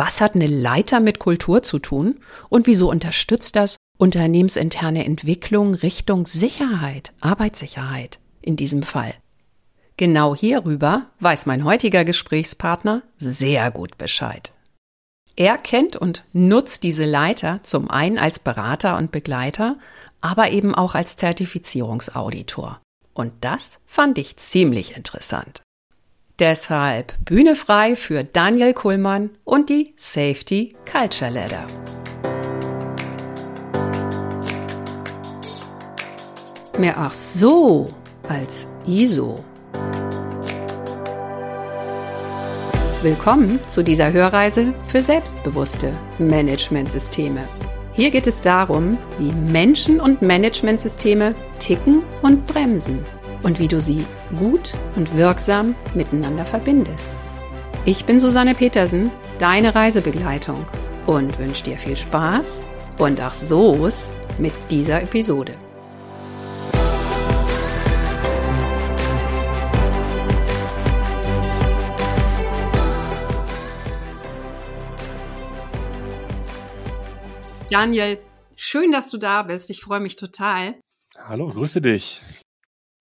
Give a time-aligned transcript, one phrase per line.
[0.00, 2.20] Was hat eine Leiter mit Kultur zu tun?
[2.48, 9.12] Und wieso unterstützt das unternehmensinterne Entwicklung Richtung Sicherheit, Arbeitssicherheit in diesem Fall?
[9.96, 14.52] Genau hierüber weiß mein heutiger Gesprächspartner sehr gut Bescheid.
[15.34, 19.78] Er kennt und nutzt diese Leiter zum einen als Berater und Begleiter,
[20.20, 22.80] aber eben auch als Zertifizierungsauditor.
[23.14, 25.62] Und das fand ich ziemlich interessant.
[26.38, 31.66] Deshalb Bühne frei für Daniel Kuhlmann und die Safety Culture Ladder.
[36.78, 37.88] Mehr ach so
[38.28, 39.44] als ISO.
[43.02, 47.42] Willkommen zu dieser Hörreise für selbstbewusste Managementsysteme.
[47.94, 53.04] Hier geht es darum, wie Menschen und Managementsysteme ticken und bremsen
[53.42, 54.04] und wie du sie
[54.36, 57.14] gut und wirksam miteinander verbindest.
[57.84, 60.66] Ich bin Susanne Petersen, deine Reisebegleitung
[61.06, 65.54] und wünsche dir viel Spaß und ach so's mit dieser Episode.
[77.70, 78.18] Daniel,
[78.56, 79.68] schön, dass du da bist.
[79.68, 80.80] Ich freue mich total.
[81.26, 82.22] Hallo, grüße dich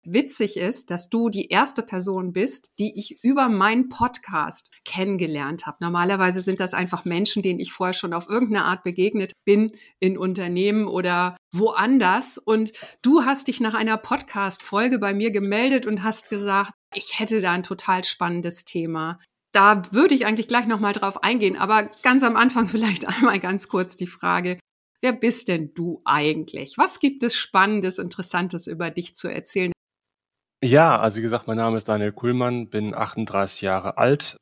[0.06, 5.78] witzig ist, dass du die erste Person bist, die ich über meinen Podcast kennengelernt habe.
[5.80, 10.16] Normalerweise sind das einfach Menschen, denen ich vorher schon auf irgendeine Art begegnet bin in
[10.16, 12.38] Unternehmen oder woanders.
[12.38, 17.40] Und du hast dich nach einer Podcast-Folge bei mir gemeldet und hast gesagt, ich hätte
[17.40, 19.20] da ein total spannendes Thema.
[19.52, 23.68] Da würde ich eigentlich gleich nochmal drauf eingehen, aber ganz am Anfang vielleicht einmal ganz
[23.68, 24.58] kurz die Frage,
[25.02, 26.78] Wer bist denn du eigentlich?
[26.78, 29.72] Was gibt es Spannendes, Interessantes über dich zu erzählen?
[30.62, 34.38] Ja, also wie gesagt, mein Name ist Daniel Kuhlmann, bin 38 Jahre alt,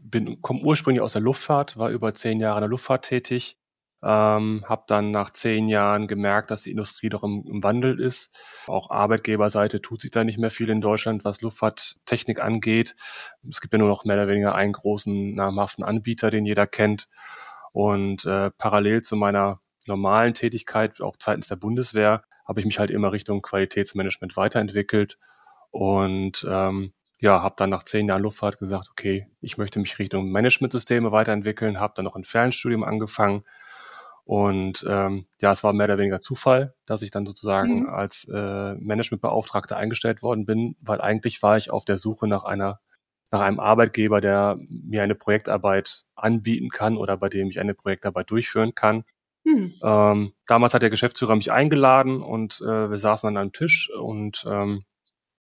[0.00, 3.56] bin komme ursprünglich aus der Luftfahrt, war über zehn Jahre in der Luftfahrt tätig,
[4.00, 8.32] ähm, habe dann nach zehn Jahren gemerkt, dass die Industrie doch im, im Wandel ist.
[8.68, 12.94] Auch Arbeitgeberseite tut sich da nicht mehr viel in Deutschland, was Luftfahrttechnik angeht.
[13.48, 17.08] Es gibt ja nur noch mehr oder weniger einen großen namhaften Anbieter, den jeder kennt.
[17.72, 22.90] Und äh, parallel zu meiner normalen Tätigkeit, auch seitens der Bundeswehr, habe ich mich halt
[22.90, 25.18] immer Richtung Qualitätsmanagement weiterentwickelt
[25.70, 30.30] und ähm, ja, habe dann nach zehn Jahren Luftfahrt gesagt, okay, ich möchte mich Richtung
[30.30, 33.44] Managementsysteme weiterentwickeln, habe dann noch ein Fernstudium angefangen
[34.26, 37.88] und ähm, ja, es war mehr oder weniger Zufall, dass ich dann sozusagen mhm.
[37.88, 42.80] als äh, Managementbeauftragter eingestellt worden bin, weil eigentlich war ich auf der Suche nach einer
[43.30, 48.30] nach einem Arbeitgeber, der mir eine Projektarbeit anbieten kann oder bei dem ich eine Projektarbeit
[48.30, 49.04] durchführen kann.
[49.44, 49.74] Mhm.
[49.80, 54.44] Ähm, damals hat der Geschäftsführer mich eingeladen und äh, wir saßen an einem Tisch und
[54.48, 54.82] ähm,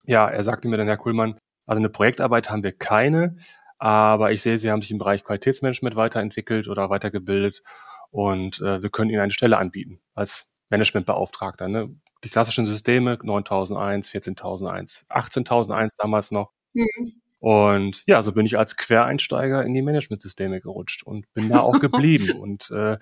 [0.08, 1.36] ja, er sagte mir dann, Herr Kuhlmann,
[1.66, 3.36] also eine Projektarbeit haben wir keine,
[3.76, 7.62] aber ich sehe, Sie haben sich im Bereich Qualitätsmanagement weiterentwickelt oder weitergebildet
[8.10, 11.68] und äh, wir können Ihnen eine Stelle anbieten als Managementbeauftragter.
[11.68, 11.94] Ne?
[12.24, 16.52] Die klassischen Systeme 9001, 14001, 18001 damals noch.
[16.72, 17.20] Mhm.
[17.40, 21.78] Und ja, so bin ich als Quereinsteiger in die Managementsysteme gerutscht und bin da auch
[21.80, 22.32] geblieben.
[22.38, 22.98] und äh,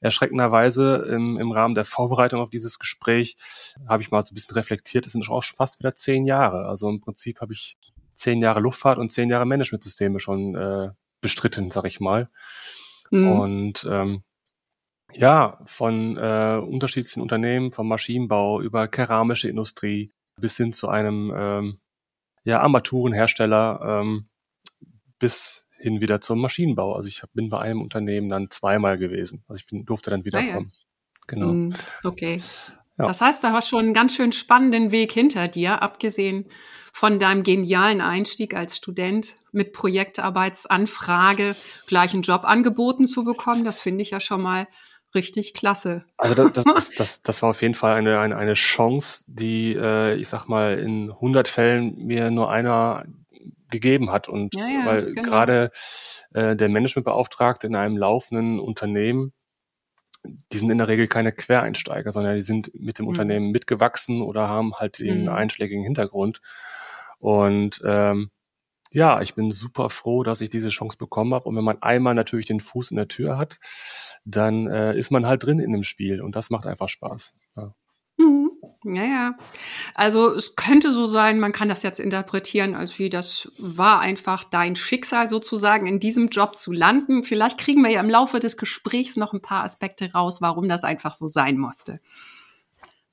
[0.00, 3.36] erschreckenderweise im, im Rahmen der Vorbereitung auf dieses Gespräch
[3.88, 6.66] habe ich mal so ein bisschen reflektiert, es sind auch schon fast wieder zehn Jahre.
[6.66, 7.78] Also im Prinzip habe ich
[8.14, 10.90] zehn Jahre Luftfahrt und zehn Jahre Managementsysteme schon äh,
[11.20, 12.28] bestritten, sag ich mal.
[13.10, 13.28] Mhm.
[13.28, 14.22] Und ähm,
[15.12, 21.80] ja, von äh, unterschiedlichen Unternehmen, vom Maschinenbau über keramische Industrie bis hin zu einem ähm,
[22.44, 24.24] ja, Armaturenhersteller ähm,
[25.18, 26.94] bis hin wieder zum Maschinenbau.
[26.94, 29.44] Also ich bin bei einem Unternehmen dann zweimal gewesen.
[29.48, 30.70] Also ich bin, durfte dann wiederkommen.
[30.70, 31.24] Ah, ja.
[31.26, 31.52] Genau.
[31.52, 31.74] Mm,
[32.04, 32.42] okay.
[32.98, 33.06] Ja.
[33.06, 36.46] Das heißt, du hast schon einen ganz schön spannenden Weg hinter dir, abgesehen
[36.92, 43.64] von deinem genialen Einstieg als Student mit Projektarbeitsanfrage gleich einen Job angeboten zu bekommen.
[43.64, 44.66] Das finde ich ja schon mal
[45.14, 46.04] richtig klasse.
[46.16, 50.14] Also das, das, das, das war auf jeden Fall eine, eine, eine Chance, die, äh,
[50.16, 53.04] ich sag mal, in 100 Fällen mir nur einer
[53.70, 54.28] gegeben hat.
[54.28, 55.22] Und ja, ja, weil genau.
[55.22, 55.70] gerade
[56.34, 59.32] äh, der Managementbeauftragte in einem laufenden Unternehmen,
[60.24, 63.10] die sind in der Regel keine Quereinsteiger, sondern die sind mit dem mhm.
[63.10, 65.28] Unternehmen mitgewachsen oder haben halt den mhm.
[65.30, 66.40] einschlägigen Hintergrund.
[67.18, 68.30] Und ähm,
[68.92, 71.48] ja, ich bin super froh, dass ich diese Chance bekommen habe.
[71.48, 73.58] Und wenn man einmal natürlich den Fuß in der Tür hat,
[74.24, 77.34] dann äh, ist man halt drin in dem Spiel und das macht einfach Spaß.
[77.56, 77.74] Ja.
[78.18, 78.50] Mhm.
[78.84, 79.36] Ja, ja.
[79.94, 84.44] Also es könnte so sein, man kann das jetzt interpretieren, als wie das war einfach
[84.44, 87.24] dein Schicksal sozusagen, in diesem Job zu landen.
[87.24, 90.84] Vielleicht kriegen wir ja im Laufe des Gesprächs noch ein paar Aspekte raus, warum das
[90.84, 92.00] einfach so sein musste.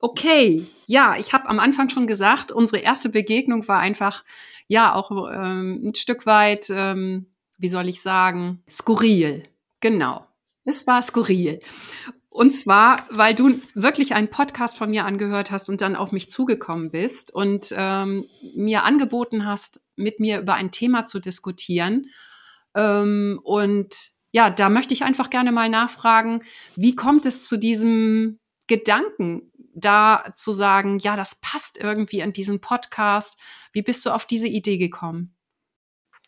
[0.00, 4.24] Okay, ja, ich habe am Anfang schon gesagt, unsere erste Begegnung war einfach,
[4.68, 7.26] ja, auch ähm, ein Stück weit, ähm,
[7.58, 9.42] wie soll ich sagen, skurril.
[9.80, 10.27] Genau.
[10.68, 11.60] Es war skurril.
[12.28, 16.28] Und zwar, weil du wirklich einen Podcast von mir angehört hast und dann auf mich
[16.28, 22.10] zugekommen bist und ähm, mir angeboten hast, mit mir über ein Thema zu diskutieren.
[22.76, 26.42] Ähm, und ja, da möchte ich einfach gerne mal nachfragen,
[26.76, 32.60] wie kommt es zu diesem Gedanken, da zu sagen, ja, das passt irgendwie in diesen
[32.60, 33.38] Podcast.
[33.72, 35.34] Wie bist du auf diese Idee gekommen?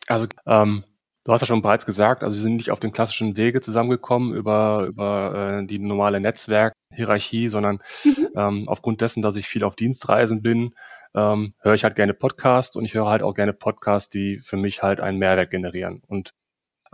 [0.06, 0.84] Also ähm,
[1.25, 4.32] Du hast ja schon bereits gesagt, also wir sind nicht auf den klassischen Wege zusammengekommen
[4.32, 8.28] über, über äh, die normale Netzwerkhierarchie, sondern mhm.
[8.37, 10.72] ähm, aufgrund dessen, dass ich viel auf Dienstreisen bin,
[11.14, 14.56] ähm, höre ich halt gerne Podcasts und ich höre halt auch gerne Podcasts, die für
[14.56, 16.02] mich halt einen Mehrwert generieren.
[16.06, 16.32] Und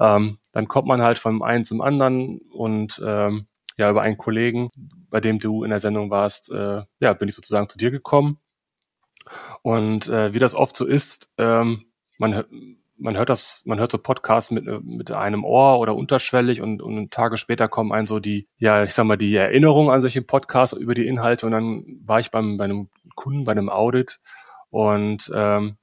[0.01, 3.47] ähm, dann kommt man halt vom einen zum anderen und ähm,
[3.79, 4.71] ja, über einen Kollegen,
[5.09, 8.39] bei dem du in der Sendung warst, äh, ja, bin ich sozusagen zu dir gekommen.
[9.63, 11.85] Und äh, wie das oft so ist, ähm,
[12.19, 12.45] man
[12.99, 17.11] man hört das, man hört so Podcasts mit, mit einem Ohr oder unterschwellig und, und
[17.11, 20.77] Tage später kommen ein so die, ja, ich sag mal, die Erinnerung an solche Podcasts
[20.77, 24.21] über die Inhalte und dann war ich beim, bei einem Kunden, bei einem Audit
[24.71, 25.77] und ähm,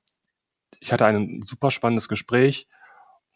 [0.80, 2.68] ich hatte ein super spannendes Gespräch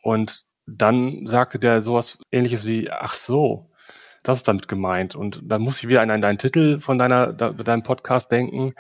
[0.02, 3.67] und dann sagte der sowas ähnliches wie, ach so,
[4.28, 5.16] das ist damit gemeint.
[5.16, 8.74] Und dann muss ich wieder an deinen Titel von deiner, deinem Podcast denken.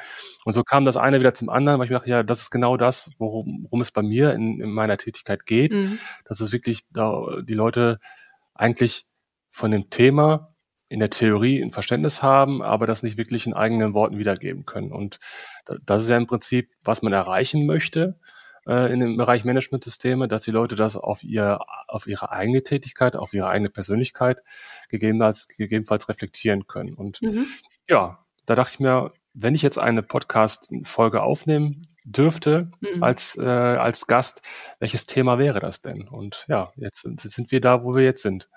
[0.44, 2.51] Und so kam das eine wieder zum anderen, weil ich mir dachte, ja, das ist
[2.51, 5.73] genau das, worum, worum es bei mir in, in meiner Tätigkeit geht.
[5.73, 5.99] Mhm.
[6.25, 7.99] Dass es wirklich da, die Leute
[8.53, 9.05] eigentlich
[9.49, 10.53] von dem Thema
[10.89, 14.91] in der Theorie ein Verständnis haben, aber das nicht wirklich in eigenen Worten wiedergeben können.
[14.91, 15.19] Und
[15.85, 18.19] das ist ja im Prinzip, was man erreichen möchte
[18.67, 23.15] äh, in dem Bereich Managementsysteme, dass die Leute das auf ihr, auf ihre eigene Tätigkeit,
[23.15, 24.43] auf ihre eigene Persönlichkeit
[24.89, 26.93] gegebenenfalls, gegebenenfalls reflektieren können.
[26.93, 27.45] Und mhm.
[27.87, 33.03] ja, da dachte ich mir, wenn ich jetzt eine Podcast-Folge aufnehmen dürfte mhm.
[33.03, 34.41] als, äh, als Gast,
[34.79, 36.07] welches Thema wäre das denn?
[36.07, 38.49] Und ja, jetzt, jetzt sind wir da, wo wir jetzt sind.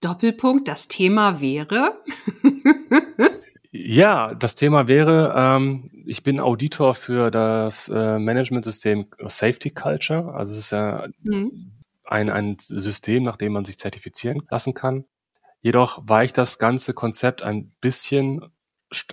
[0.00, 2.02] Doppelpunkt, das Thema wäre.
[3.84, 10.34] Ja, das Thema wäre, ähm, ich bin Auditor für das äh, Managementsystem Safety Culture.
[10.34, 11.72] Also es ist ja mhm.
[12.06, 15.04] ein, ein System, nach dem man sich zertifizieren lassen kann.
[15.60, 18.40] Jedoch weicht das ganze Konzept ein bisschen,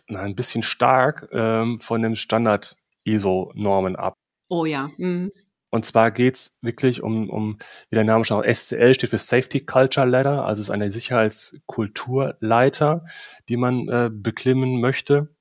[0.07, 4.13] ein bisschen stark ähm, von dem Standard ISO-Normen ab.
[4.49, 4.89] Oh ja.
[4.97, 5.31] Mhm.
[5.73, 7.57] Und zwar geht's wirklich um, um,
[7.89, 13.05] wie der Name schon SCL steht für Safety Culture Ladder, also es ist eine Sicherheitskulturleiter,
[13.49, 15.35] die man äh, beklimmen möchte.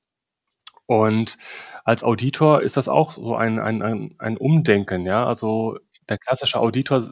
[0.86, 1.36] Und
[1.84, 5.26] als Auditor ist das auch so ein, ein, ein, ein Umdenken, ja.
[5.26, 5.76] Also
[6.08, 7.06] der klassische Auditor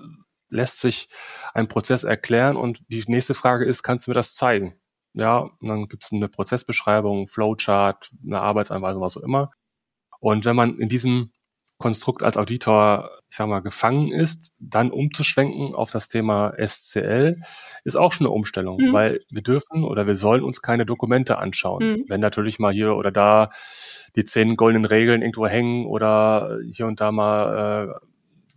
[0.48, 1.08] lässt sich
[1.52, 4.80] einen Prozess erklären und die nächste Frage ist, kannst du mir das zeigen?
[5.12, 9.50] Ja, und dann gibt es eine Prozessbeschreibung, Flowchart, eine Arbeitsanweisung, was auch immer.
[10.20, 11.32] Und wenn man in diesem
[11.80, 17.40] Konstrukt als Auditor, ich sag mal, gefangen ist, dann umzuschwenken auf das Thema SCL,
[17.84, 18.92] ist auch schon eine Umstellung, mhm.
[18.92, 21.82] weil wir dürfen oder wir sollen uns keine Dokumente anschauen.
[21.82, 22.04] Mhm.
[22.06, 23.48] Wenn natürlich mal hier oder da
[24.14, 28.06] die zehn goldenen Regeln irgendwo hängen oder hier und da mal äh,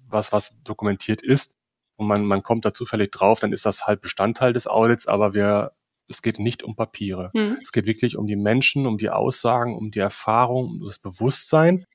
[0.09, 1.55] was, was dokumentiert ist
[1.95, 5.33] und man, man kommt da zufällig drauf, dann ist das halt Bestandteil des Audits, aber
[5.33, 5.71] wir
[6.09, 7.31] es geht nicht um Papiere.
[7.33, 7.57] Mhm.
[7.61, 11.85] Es geht wirklich um die Menschen, um die Aussagen, um die Erfahrung, um das Bewusstsein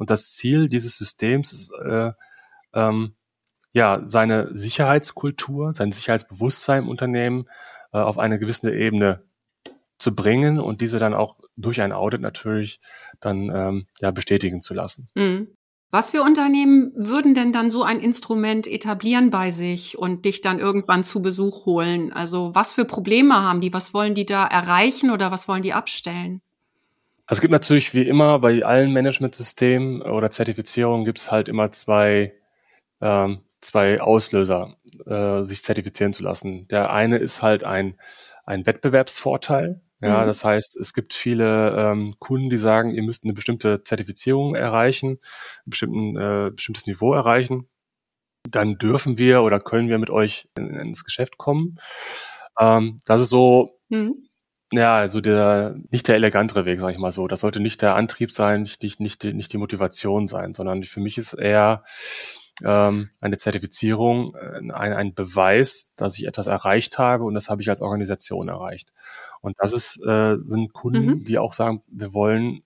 [0.00, 2.12] und das Ziel dieses Systems ist, äh,
[2.72, 3.14] ähm,
[3.72, 7.44] ja, seine Sicherheitskultur, sein Sicherheitsbewusstsein im Unternehmen
[7.92, 9.22] äh, auf eine gewisse Ebene
[9.98, 12.80] zu bringen und diese dann auch durch ein Audit natürlich
[13.20, 15.08] dann ähm, ja, bestätigen zu lassen.
[15.14, 15.48] Mhm.
[15.90, 20.60] Was für Unternehmen würden denn dann so ein Instrument etablieren bei sich und dich dann
[20.60, 22.10] irgendwann zu Besuch holen?
[22.10, 23.74] Also was für Probleme haben die?
[23.74, 26.40] Was wollen die da erreichen oder was wollen die abstellen?
[27.30, 31.70] Also es gibt natürlich wie immer bei allen Managementsystemen oder Zertifizierungen gibt es halt immer
[31.70, 32.34] zwei,
[33.00, 34.74] ähm, zwei Auslöser,
[35.06, 36.66] äh, sich zertifizieren zu lassen.
[36.66, 37.94] Der eine ist halt ein,
[38.46, 39.80] ein Wettbewerbsvorteil.
[40.00, 40.26] Ja, mhm.
[40.26, 45.20] das heißt, es gibt viele ähm, Kunden, die sagen, ihr müsst eine bestimmte Zertifizierung erreichen,
[45.66, 47.68] ein bestimmten, äh, bestimmtes Niveau erreichen.
[48.50, 51.78] Dann dürfen wir oder können wir mit euch in, ins Geschäft kommen.
[52.58, 54.16] Ähm, das ist so mhm
[54.72, 57.26] ja, also der nicht der elegantere Weg, sage ich mal so.
[57.26, 60.84] Das sollte nicht der Antrieb sein, nicht, nicht, nicht, die, nicht die Motivation sein, sondern
[60.84, 61.82] für mich ist eher
[62.64, 67.62] ähm, eine Zertifizierung äh, ein, ein Beweis, dass ich etwas erreicht habe und das habe
[67.62, 68.92] ich als Organisation erreicht.
[69.40, 71.24] Und das ist, äh, sind Kunden, mhm.
[71.24, 72.62] die auch sagen, wir wollen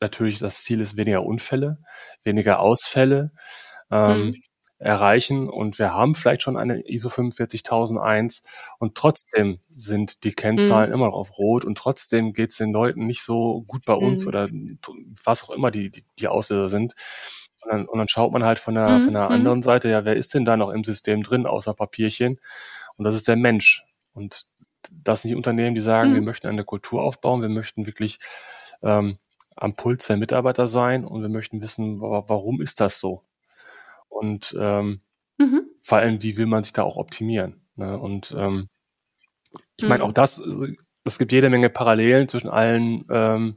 [0.00, 1.78] natürlich, das Ziel ist weniger Unfälle,
[2.22, 3.32] weniger Ausfälle.
[3.90, 4.34] Ähm, mhm
[4.78, 8.42] erreichen und wir haben vielleicht schon eine ISO 45001
[8.78, 10.94] und trotzdem sind die Kennzahlen mhm.
[10.94, 14.22] immer noch auf Rot und trotzdem geht es den Leuten nicht so gut bei uns
[14.22, 14.28] mhm.
[14.28, 14.48] oder
[15.24, 16.94] was auch immer die, die, die Auslöser sind.
[17.62, 19.00] Und dann, und dann schaut man halt von der, mhm.
[19.00, 19.34] von der mhm.
[19.34, 22.38] anderen Seite, ja, wer ist denn da noch im System drin, außer Papierchen?
[22.96, 23.82] Und das ist der Mensch.
[24.14, 24.46] Und
[24.92, 26.14] das sind die Unternehmen, die sagen, Mhm.
[26.14, 28.18] wir möchten eine Kultur aufbauen, wir möchten wirklich
[28.82, 29.18] ähm,
[29.56, 33.22] am Puls der Mitarbeiter sein und wir möchten wissen, wa- warum ist das so?
[34.18, 35.00] Und ähm,
[35.38, 35.62] Mhm.
[35.80, 37.62] vor allem, wie will man sich da auch optimieren?
[37.76, 37.98] Ne?
[37.98, 38.68] Und ähm,
[39.76, 40.10] ich meine, Mhm.
[40.10, 43.56] auch das, äh, es gibt jede Menge Parallelen zwischen allen ähm,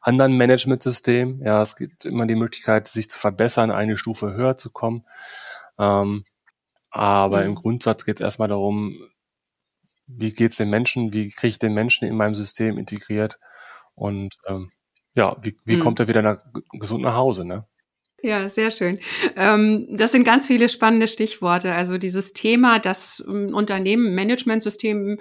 [0.00, 1.40] anderen Managementsystemen.
[1.42, 5.04] Ja, es gibt immer die Möglichkeit, sich zu verbessern, eine Stufe höher zu kommen.
[5.78, 6.24] Ähm,
[6.90, 7.48] aber Mhm.
[7.50, 8.96] im Grundsatz geht es erstmal darum,
[10.06, 13.38] wie geht's den Menschen, wie kriege ich den Menschen in meinem System integriert
[13.94, 14.70] und ähm,
[15.14, 15.80] ja, wie, wie Mhm.
[15.80, 16.38] kommt er wieder nach,
[16.78, 17.66] gesund nach Hause, ne?
[18.26, 18.98] Ja, sehr schön.
[19.36, 21.72] Ähm, das sind ganz viele spannende Stichworte.
[21.72, 25.20] Also dieses Thema, dass ein Unternehmen ein Managementsystem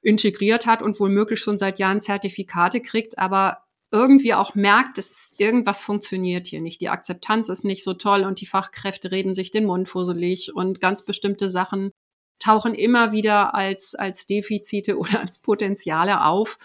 [0.00, 5.82] integriert hat und womöglich schon seit Jahren Zertifikate kriegt, aber irgendwie auch merkt, dass irgendwas
[5.82, 6.80] funktioniert hier nicht.
[6.80, 10.80] Die Akzeptanz ist nicht so toll und die Fachkräfte reden sich den Mund fusselig und
[10.80, 11.90] ganz bestimmte Sachen
[12.38, 16.56] tauchen immer wieder als, als Defizite oder als Potenziale auf.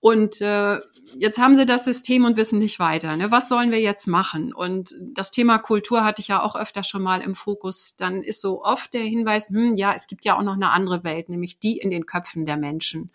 [0.00, 0.78] Und äh,
[1.16, 3.16] jetzt haben sie das System und wissen nicht weiter.
[3.16, 3.30] Ne?
[3.30, 4.52] Was sollen wir jetzt machen?
[4.52, 7.96] Und das Thema Kultur hatte ich ja auch öfter schon mal im Fokus.
[7.96, 11.02] Dann ist so oft der Hinweis, hm, ja, es gibt ja auch noch eine andere
[11.02, 13.10] Welt, nämlich die in den Köpfen der Menschen.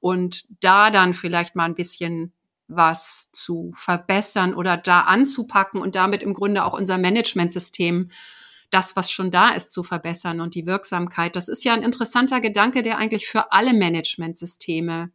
[0.00, 2.32] Und da dann vielleicht mal ein bisschen
[2.66, 8.08] was zu verbessern oder da anzupacken und damit im Grunde auch unser Managementsystem
[8.70, 11.36] das, was schon da ist, zu verbessern und die Wirksamkeit.
[11.36, 15.10] Das ist ja ein interessanter Gedanke, der eigentlich für alle Managementsysteme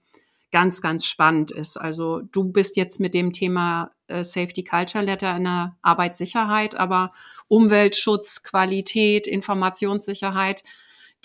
[0.51, 1.77] ganz, ganz spannend ist.
[1.77, 7.11] Also du bist jetzt mit dem Thema äh, Safety Culture Letter in der Arbeitssicherheit, aber
[7.47, 10.63] Umweltschutz, Qualität, Informationssicherheit,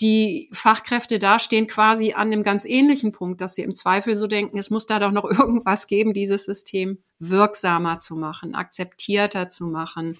[0.01, 4.27] die Fachkräfte da stehen quasi an einem ganz ähnlichen Punkt, dass sie im Zweifel so
[4.27, 9.67] denken, es muss da doch noch irgendwas geben, dieses System wirksamer zu machen, akzeptierter zu
[9.67, 10.17] machen,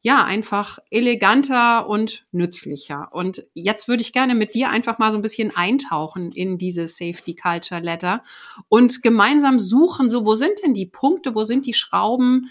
[0.00, 3.08] ja, einfach eleganter und nützlicher.
[3.10, 6.86] Und jetzt würde ich gerne mit dir einfach mal so ein bisschen eintauchen in diese
[6.86, 8.22] Safety Culture Letter
[8.68, 12.48] und gemeinsam suchen, so wo sind denn die Punkte, wo sind die Schrauben,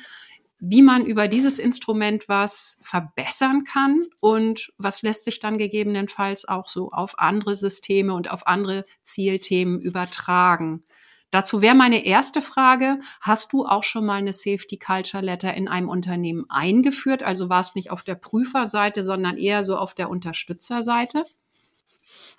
[0.59, 6.67] wie man über dieses Instrument was verbessern kann und was lässt sich dann gegebenenfalls auch
[6.67, 10.83] so auf andere Systeme und auf andere Zielthemen übertragen.
[11.31, 15.67] Dazu wäre meine erste Frage, hast du auch schon mal eine Safety Culture Letter in
[15.67, 17.21] einem Unternehmen eingeführt?
[17.21, 21.23] Also war es nicht auf der Prüferseite, sondern eher so auf der Unterstützerseite?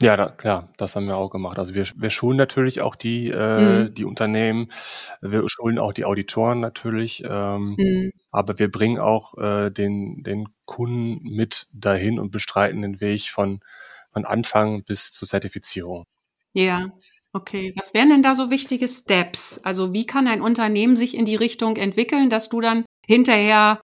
[0.01, 1.59] Ja, da, klar, das haben wir auch gemacht.
[1.59, 3.95] Also wir, wir schulen natürlich auch die, äh, Mhm.
[3.95, 4.69] die Unternehmen,
[5.21, 8.13] wir schulen auch die Auditoren natürlich, ähm, Mhm.
[8.31, 13.61] aber wir bringen auch äh, den, den Kunden mit dahin und bestreiten den Weg von,
[14.11, 16.07] von Anfang bis zur Zertifizierung.
[16.55, 16.91] Ja,
[17.33, 17.75] okay.
[17.77, 19.61] Was wären denn da so wichtige Steps?
[19.63, 23.81] Also wie kann ein Unternehmen sich in die Richtung entwickeln, dass du dann hinterher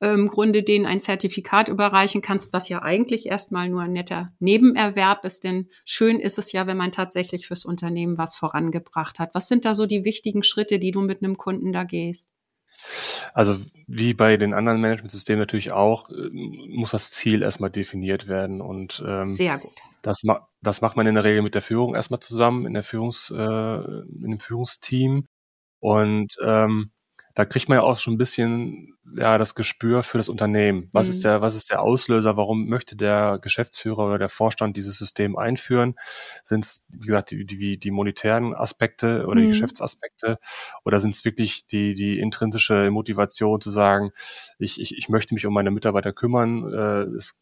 [0.00, 4.28] äh, im Grunde denen ein Zertifikat überreichen kannst, was ja eigentlich erstmal nur ein netter
[4.38, 9.34] Nebenerwerb ist, denn schön ist es ja, wenn man tatsächlich fürs Unternehmen was vorangebracht hat.
[9.34, 12.28] Was sind da so die wichtigen Schritte, die du mit einem Kunden da gehst?
[13.34, 13.56] Also
[13.86, 19.02] wie bei den anderen Managementsystemen natürlich auch, äh, muss das Ziel erstmal definiert werden und
[19.06, 19.72] ähm, Sehr gut.
[20.02, 22.82] Das, ma das macht man in der Regel mit der Führung erstmal zusammen, in der
[22.82, 25.26] Führungs, äh, in dem Führungsteam.
[25.80, 26.90] Und ähm,
[27.38, 30.88] da kriegt man ja auch schon ein bisschen ja das Gespür für das Unternehmen.
[30.92, 31.12] Was Mhm.
[31.12, 32.36] ist der, was ist der Auslöser?
[32.36, 35.94] Warum möchte der Geschäftsführer oder der Vorstand dieses System einführen?
[36.42, 39.50] Sind es, wie gesagt, die, die, die monetären Aspekte oder die Mhm.
[39.52, 40.38] Geschäftsaspekte?
[40.84, 44.10] Oder sind es wirklich die, die intrinsische Motivation zu sagen,
[44.58, 46.72] ich, ich, ich möchte mich um meine Mitarbeiter kümmern?
[46.74, 47.38] Äh, es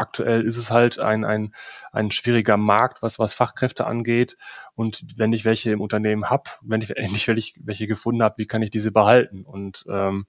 [0.00, 1.52] aktuell ist es halt ein, ein,
[1.92, 4.36] ein schwieriger Markt, was, was Fachkräfte angeht.
[4.74, 8.46] Und wenn ich welche im Unternehmen hab, wenn ich endlich welche, welche gefunden habe, wie
[8.46, 9.44] kann ich diese behalten?
[9.44, 10.26] Und ähm,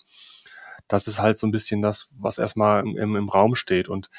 [0.87, 3.89] das ist halt so ein bisschen das, was erstmal im, im, Raum steht.
[3.89, 4.09] Und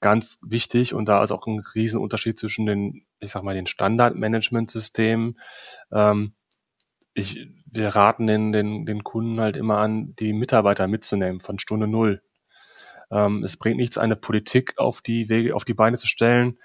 [0.00, 5.38] ganz wichtig, und da ist auch ein Riesenunterschied zwischen den, ich sag mal, den Standard-Management-Systemen.
[5.92, 6.34] Ähm,
[7.14, 11.86] ich, wir raten den, den, den Kunden halt immer an, die Mitarbeiter mitzunehmen von Stunde
[11.86, 12.22] Null.
[13.10, 16.58] Ähm, es bringt nichts, eine Politik auf die Wege, auf die Beine zu stellen,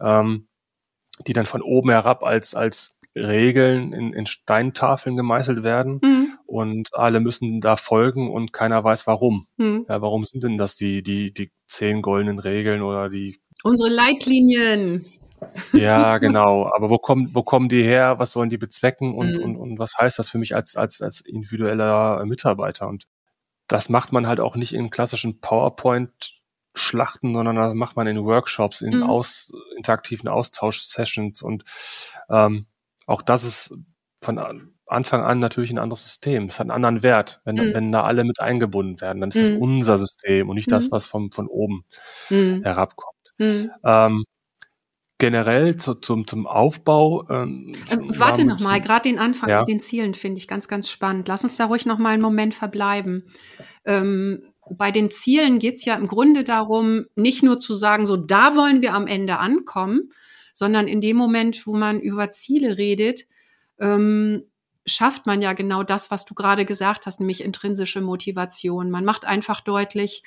[0.00, 0.48] ähm,
[1.26, 6.28] die dann von oben herab als, als Regeln in, in Steintafeln gemeißelt werden Mhm.
[6.46, 9.46] und alle müssen da folgen und keiner weiß warum.
[9.56, 9.84] Mhm.
[9.88, 15.04] Ja, warum sind denn das die, die, die zehn goldenen Regeln oder die, Unsere Leitlinien.
[15.72, 16.70] ja, genau.
[16.72, 18.18] Aber wo kommen, wo kommen die her?
[18.18, 19.12] Was sollen die bezwecken?
[19.14, 19.42] Und, Mhm.
[19.42, 22.86] und, und was heißt das für mich als, als, als individueller Mitarbeiter?
[22.88, 23.04] Und
[23.70, 28.80] das macht man halt auch nicht in klassischen PowerPoint-Schlachten, sondern das macht man in Workshops,
[28.80, 29.02] in Mhm.
[29.04, 31.42] aus, interaktiven Austausch-Sessions.
[31.42, 31.64] Und
[32.28, 32.66] ähm,
[33.06, 33.74] auch das ist
[34.20, 36.44] von an- Anfang an natürlich ein anderes System.
[36.44, 37.74] Es hat einen anderen Wert, wenn, Mhm.
[37.74, 39.20] wenn da alle mit eingebunden werden.
[39.20, 39.58] Dann ist es Mhm.
[39.58, 40.90] unser System und nicht das, Mhm.
[40.92, 41.84] was vom, von oben
[42.28, 42.62] Mhm.
[42.64, 43.14] herabkommt.
[43.38, 43.70] Mhm.
[43.84, 44.24] Ähm,
[45.20, 47.24] generell zu, zum, zum Aufbau.
[47.30, 49.60] Ähm, ähm, warte noch mal, gerade den Anfang ja.
[49.60, 51.28] mit den Zielen finde ich ganz, ganz spannend.
[51.28, 53.24] Lass uns da ruhig noch mal einen Moment verbleiben.
[53.84, 58.16] Ähm, bei den Zielen geht es ja im Grunde darum, nicht nur zu sagen, so
[58.16, 60.10] da wollen wir am Ende ankommen,
[60.54, 63.26] sondern in dem Moment, wo man über Ziele redet,
[63.78, 64.44] ähm,
[64.86, 68.90] schafft man ja genau das, was du gerade gesagt hast, nämlich intrinsische Motivation.
[68.90, 70.22] Man macht einfach deutlich,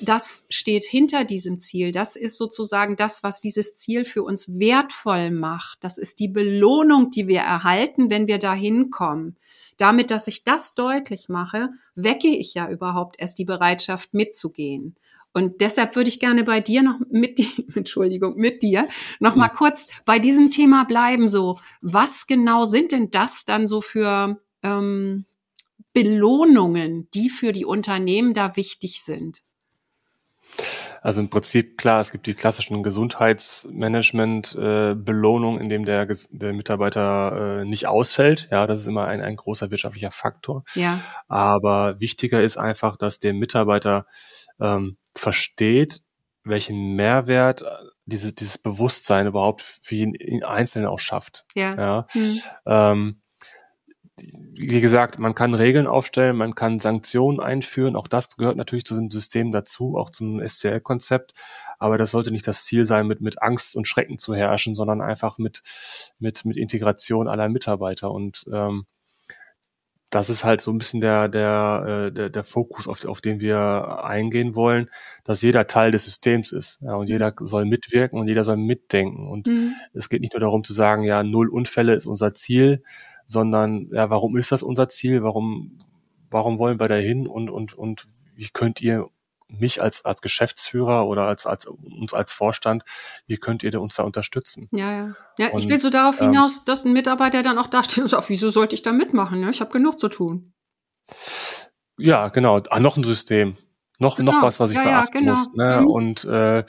[0.00, 1.92] das steht hinter diesem Ziel.
[1.92, 5.78] Das ist sozusagen das, was dieses Ziel für uns wertvoll macht.
[5.84, 9.36] Das ist die Belohnung, die wir erhalten, wenn wir da hinkommen.
[9.76, 14.96] Damit, dass ich das deutlich mache, wecke ich ja überhaupt erst die Bereitschaft mitzugehen.
[15.34, 17.40] Und deshalb würde ich gerne bei dir noch mit,
[17.76, 21.28] Entschuldigung, mit dir noch mal kurz bei diesem Thema bleiben.
[21.28, 25.24] So, was genau sind denn das dann so für ähm,
[25.92, 29.42] Belohnungen, die für die Unternehmen da wichtig sind?
[31.02, 37.60] Also im Prinzip klar, es gibt die klassischen Gesundheitsmanagement-Belohnungen, äh, in dem der, der Mitarbeiter
[37.60, 38.46] äh, nicht ausfällt.
[38.52, 40.62] Ja, das ist immer ein, ein großer wirtschaftlicher Faktor.
[40.74, 41.00] Ja.
[41.28, 44.06] Aber wichtiger ist einfach, dass der Mitarbeiter
[44.60, 46.02] ähm, versteht,
[46.44, 47.64] welchen Mehrwert
[48.04, 51.44] diese, dieses Bewusstsein überhaupt für ihn Einzelnen auch schafft.
[51.54, 51.74] Ja.
[51.74, 52.06] ja.
[52.12, 52.40] Hm.
[52.66, 53.21] Ähm,
[54.54, 57.96] wie gesagt, man kann Regeln aufstellen, man kann Sanktionen einführen.
[57.96, 61.32] Auch das gehört natürlich zu diesem System dazu, auch zum SCL-Konzept.
[61.78, 65.00] Aber das sollte nicht das Ziel sein, mit, mit Angst und Schrecken zu herrschen, sondern
[65.00, 65.62] einfach mit,
[66.18, 68.10] mit, mit Integration aller Mitarbeiter.
[68.10, 68.86] Und ähm,
[70.12, 73.40] das ist halt so ein bisschen der, der, äh, der, der Fokus, auf, auf den
[73.40, 74.90] wir eingehen wollen,
[75.24, 76.82] dass jeder Teil des Systems ist.
[76.82, 79.26] Ja, und jeder soll mitwirken und jeder soll mitdenken.
[79.26, 79.72] Und mhm.
[79.94, 82.82] es geht nicht nur darum zu sagen, ja, null Unfälle ist unser Ziel,
[83.26, 85.22] sondern ja, warum ist das unser Ziel?
[85.22, 85.78] Warum,
[86.30, 89.08] warum wollen wir dahin und, und, und wie könnt ihr
[89.48, 92.84] mich als, als Geschäftsführer oder als, als uns als Vorstand,
[93.26, 94.68] wie könnt ihr uns da unterstützen?
[94.72, 95.14] Ja, ja.
[95.38, 98.02] Ja, und, ich will so darauf ähm, hinaus, ähm, dass ein Mitarbeiter dann auch dasteht
[98.02, 99.40] und sagt, wieso sollte ich da mitmachen?
[99.40, 99.50] Ne?
[99.50, 100.52] Ich habe genug zu tun.
[101.98, 102.60] Ja, genau.
[102.70, 103.56] Ah, noch ein System.
[103.98, 104.32] Noch, genau.
[104.32, 105.32] noch was, was ich ja, beachten ja, genau.
[105.32, 105.52] muss.
[105.54, 105.80] Ne?
[105.80, 105.86] Mhm.
[105.86, 106.64] Und äh,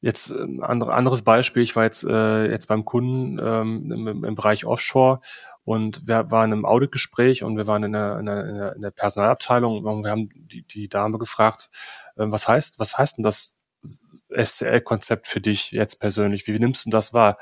[0.00, 4.34] Jetzt ein andere, anderes Beispiel, ich war jetzt, äh, jetzt beim Kunden ähm, im, im
[4.36, 5.20] Bereich Offshore
[5.68, 9.84] und wir waren im Auditgespräch und wir waren in der, in der, in der Personalabteilung
[9.84, 11.68] und wir haben die, die Dame gefragt,
[12.16, 13.58] äh, was heißt, was heißt denn das
[14.34, 16.46] SCL-Konzept für dich jetzt persönlich?
[16.46, 17.36] Wie nimmst du das wahr?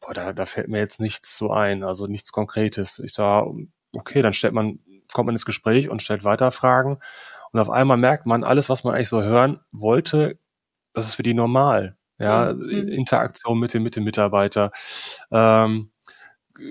[0.00, 2.98] Boah, da, da fällt mir jetzt nichts so ein, also nichts Konkretes.
[2.98, 4.80] Ich sage, okay, dann stellt man,
[5.12, 6.98] kommt man ins Gespräch und stellt weiter Fragen.
[7.52, 10.40] Und auf einmal merkt man, alles, was man eigentlich so hören wollte,
[10.94, 12.88] das ist für die normal ja, mhm.
[12.88, 14.72] Interaktion mit dem, mit dem Mitarbeiter,
[15.30, 15.92] ähm,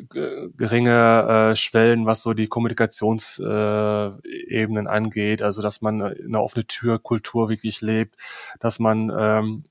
[0.09, 7.49] geringe äh, Schwellen, was so die Kommunikationsebenen äh, angeht, also dass man eine offene Türkultur
[7.49, 8.15] wirklich lebt,
[8.59, 9.63] dass man ähm,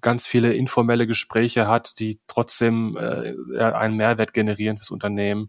[0.00, 5.48] ganz viele informelle Gespräche hat, die trotzdem äh, einen Mehrwert generieren fürs Unternehmen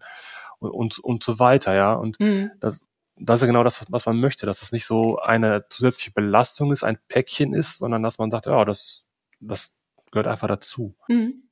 [0.60, 1.93] und, und, und so weiter, ja.
[1.93, 2.52] Und mhm.
[2.60, 6.12] das, das ist ja genau das, was man möchte, dass das nicht so eine zusätzliche
[6.12, 9.06] Belastung ist, ein Päckchen ist, sondern dass man sagt, ja, das
[9.39, 9.78] das
[10.12, 10.96] gehört einfach dazu.
[11.08, 11.47] Mhm.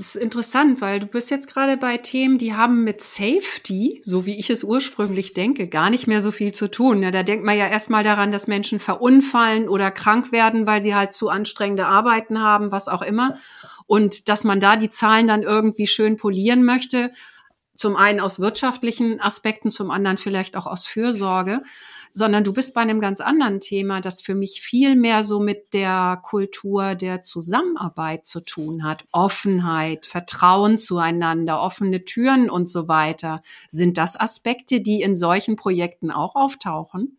[0.00, 4.24] Das ist interessant, weil du bist jetzt gerade bei Themen, die haben mit Safety, so
[4.24, 7.02] wie ich es ursprünglich denke, gar nicht mehr so viel zu tun.
[7.02, 10.94] Ja, da denkt man ja erstmal daran, dass Menschen verunfallen oder krank werden, weil sie
[10.94, 13.36] halt zu anstrengende Arbeiten haben, was auch immer.
[13.86, 17.10] Und dass man da die Zahlen dann irgendwie schön polieren möchte.
[17.76, 21.60] Zum einen aus wirtschaftlichen Aspekten, zum anderen vielleicht auch aus Fürsorge
[22.12, 25.72] sondern du bist bei einem ganz anderen Thema, das für mich viel mehr so mit
[25.74, 29.04] der Kultur der Zusammenarbeit zu tun hat.
[29.12, 33.42] Offenheit, Vertrauen zueinander, offene Türen und so weiter.
[33.68, 37.16] Sind das Aspekte, die in solchen Projekten auch auftauchen?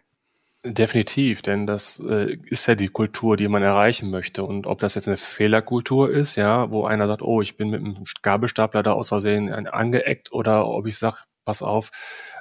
[0.63, 4.43] Definitiv, denn das äh, ist ja die Kultur, die man erreichen möchte.
[4.43, 7.79] Und ob das jetzt eine Fehlerkultur ist, ja, wo einer sagt, oh, ich bin mit
[7.79, 11.91] einem Gabelstapler da aus Versehen angeeckt, oder ob ich sage, pass auf,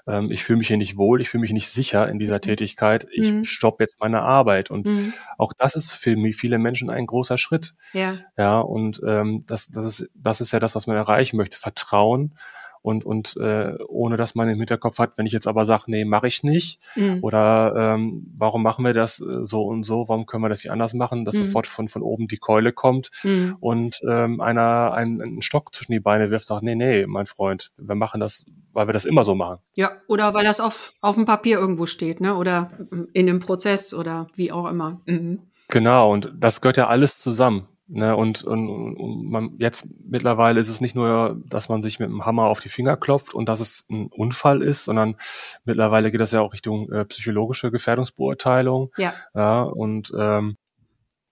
[0.07, 2.43] ähm, ich fühle mich hier nicht wohl, ich fühle mich nicht sicher in dieser mhm.
[2.43, 3.45] Tätigkeit, ich mhm.
[3.45, 4.71] stoppe jetzt meine Arbeit.
[4.71, 5.13] Und mhm.
[5.39, 7.75] auch das ist für viele Menschen ein großer Schritt.
[7.93, 8.15] Ja.
[8.37, 11.57] Ja, und ähm, das, das, ist, das ist ja das, was man erreichen möchte.
[11.57, 12.35] Vertrauen
[12.83, 16.05] und, und äh, ohne dass man im Hinterkopf hat, wenn ich jetzt aber sage, nee,
[16.05, 17.19] mache ich nicht mhm.
[17.23, 20.73] oder ähm, warum machen wir das äh, so und so, warum können wir das nicht
[20.73, 21.45] anders machen, dass mhm.
[21.45, 23.57] sofort von, von oben die Keule kommt mhm.
[23.61, 27.71] und ähm, einer einen, einen Stock zwischen die Beine wirft, sagt, nee, nee, mein Freund,
[27.77, 29.59] wir machen das, weil wir das immer so machen.
[29.77, 32.37] Ja, oder weil das auf, auf dem Papier irgendwo steht, ne?
[32.37, 32.71] Oder
[33.13, 35.01] in einem Prozess oder wie auch immer.
[35.07, 35.41] Mhm.
[35.69, 37.69] Genau, und das gehört ja alles zusammen.
[37.93, 42.09] Ne, und, und, und man, jetzt mittlerweile ist es nicht nur, dass man sich mit
[42.09, 45.17] dem Hammer auf die Finger klopft und dass es ein Unfall ist, sondern
[45.65, 48.93] mittlerweile geht das ja auch Richtung äh, psychologische Gefährdungsbeurteilung.
[48.97, 49.13] Ja.
[49.35, 50.57] ja und ähm,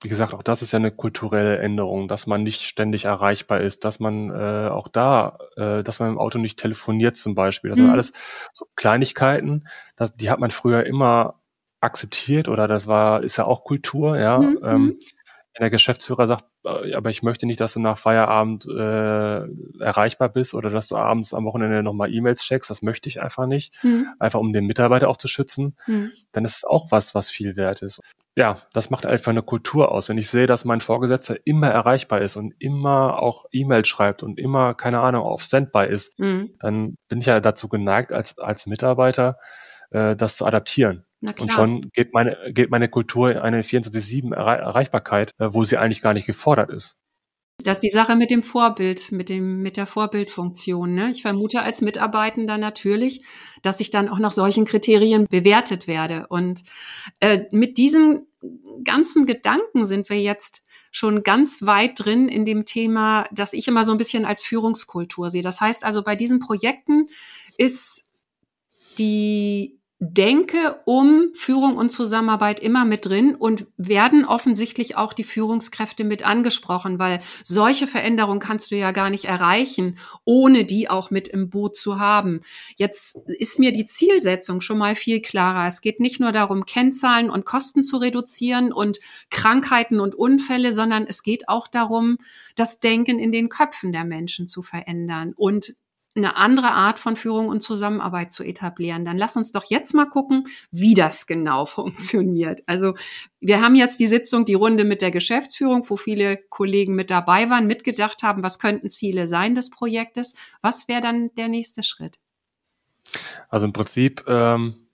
[0.03, 3.85] wie gesagt, auch das ist ja eine kulturelle Änderung, dass man nicht ständig erreichbar ist,
[3.85, 7.71] dass man äh, auch da, äh, dass man im Auto nicht telefoniert zum Beispiel.
[7.71, 7.85] Das mhm.
[7.85, 8.13] sind alles
[8.53, 11.41] so Kleinigkeiten, das, die hat man früher immer
[11.81, 14.39] akzeptiert oder das war, ist ja auch Kultur, ja.
[14.39, 14.59] Mhm.
[14.63, 14.99] Ähm, mhm.
[15.59, 20.29] Wenn der Geschäftsführer sagt, äh, aber ich möchte nicht, dass du nach Feierabend äh, erreichbar
[20.29, 23.75] bist oder dass du abends am Wochenende nochmal E-Mails checkst, das möchte ich einfach nicht,
[23.83, 24.07] mhm.
[24.21, 26.13] einfach um den Mitarbeiter auch zu schützen, mhm.
[26.31, 28.01] dann ist es auch was, was viel wert ist.
[28.37, 30.09] Ja, das macht einfach eine Kultur aus.
[30.09, 34.39] Wenn ich sehe, dass mein Vorgesetzter immer erreichbar ist und immer auch E-Mails schreibt und
[34.39, 36.55] immer, keine Ahnung, auf Standby ist, mhm.
[36.61, 39.39] dann bin ich ja dazu geneigt, als, als Mitarbeiter
[39.91, 41.05] äh, das zu adaptieren.
[41.21, 46.03] Und schon geht meine, geht meine Kultur in eine 24-7 Erreichbarkeit, äh, wo sie eigentlich
[46.03, 46.97] gar nicht gefordert ist.
[47.65, 50.95] Das ist die Sache mit dem Vorbild, mit dem, mit der Vorbildfunktion.
[50.95, 51.11] Ne?
[51.11, 53.23] Ich vermute als Mitarbeitender natürlich,
[53.63, 56.27] dass ich dann auch nach solchen Kriterien bewertet werde.
[56.29, 56.63] Und
[57.19, 58.27] äh, mit diesem
[58.85, 63.85] ganzen Gedanken sind wir jetzt schon ganz weit drin in dem Thema, das ich immer
[63.85, 65.43] so ein bisschen als Führungskultur sehe.
[65.43, 67.09] Das heißt also, bei diesen Projekten
[67.57, 68.05] ist
[68.99, 76.05] die Denke um Führung und Zusammenarbeit immer mit drin und werden offensichtlich auch die Führungskräfte
[76.05, 81.27] mit angesprochen, weil solche Veränderungen kannst du ja gar nicht erreichen, ohne die auch mit
[81.27, 82.43] im Boot zu haben.
[82.77, 85.67] Jetzt ist mir die Zielsetzung schon mal viel klarer.
[85.67, 91.09] Es geht nicht nur darum, Kennzahlen und Kosten zu reduzieren und Krankheiten und Unfälle, sondern
[91.09, 92.19] es geht auch darum,
[92.55, 95.75] das Denken in den Köpfen der Menschen zu verändern und
[96.19, 99.05] eine andere Art von Führung und Zusammenarbeit zu etablieren.
[99.05, 102.61] Dann lass uns doch jetzt mal gucken, wie das genau funktioniert.
[102.67, 102.95] Also
[103.41, 107.49] wir haben jetzt die Sitzung, die Runde mit der Geschäftsführung, wo viele Kollegen mit dabei
[107.49, 110.35] waren, mitgedacht haben, was könnten Ziele sein des Projektes.
[110.61, 112.19] Was wäre dann der nächste Schritt?
[113.49, 114.89] Also im Prinzip, ähm,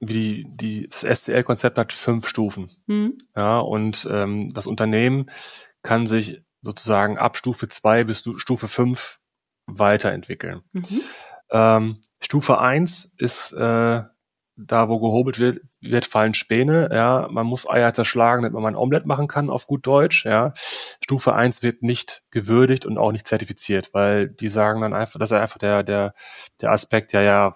[0.00, 2.70] wie die, die, das SCL-Konzept hat fünf Stufen.
[2.86, 3.18] Mhm.
[3.36, 5.30] Ja, und ähm, das Unternehmen
[5.82, 9.20] kann sich sozusagen ab Stufe zwei bis Stufe fünf
[9.68, 10.62] weiterentwickeln.
[10.72, 11.00] Mhm.
[11.50, 14.02] Ähm, Stufe eins ist äh,
[14.58, 16.90] da, wo gehobelt wird, wird fallen Späne.
[16.92, 20.24] Ja, man muss Eier zerschlagen, damit man ein Omelett machen kann, auf gut Deutsch.
[20.24, 20.52] Ja,
[21.02, 25.30] Stufe eins wird nicht gewürdigt und auch nicht zertifiziert, weil die sagen dann einfach, das
[25.30, 26.12] ist einfach der der
[26.60, 27.52] der Aspekt, ja ja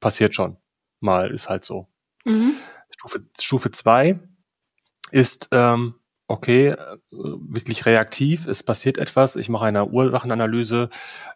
[0.00, 0.56] passiert schon
[1.00, 1.88] mal, ist halt so.
[2.24, 2.54] Mhm.
[2.90, 4.18] Stufe Stufe zwei
[5.10, 5.94] ist ähm,
[6.28, 6.76] okay, äh,
[7.10, 10.88] wirklich reaktiv, es passiert etwas, ich mache eine Ursachenanalyse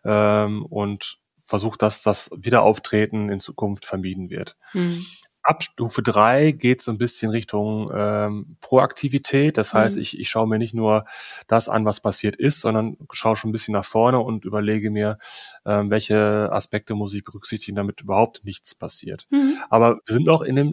[0.05, 1.18] ähm, und
[1.50, 4.57] versuche, dass das Wiederauftreten in Zukunft vermieden wird.
[4.72, 5.05] Mhm.
[5.42, 9.57] Ab Stufe drei geht so ein bisschen Richtung ähm, Proaktivität.
[9.57, 10.03] Das heißt, mhm.
[10.03, 11.07] ich, ich schaue mir nicht nur
[11.48, 15.16] das an, was passiert ist, sondern schaue schon ein bisschen nach vorne und überlege mir,
[15.64, 19.26] ähm, welche Aspekte muss ich berücksichtigen, damit überhaupt nichts passiert.
[19.31, 19.57] Mhm.
[19.70, 20.72] Aber wir sind noch in dem